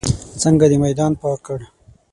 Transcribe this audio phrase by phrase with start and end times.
[0.41, 1.59] څنګه دې میدان پاک کړ.